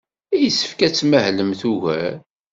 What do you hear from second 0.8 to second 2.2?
ad tmahlemt ugar.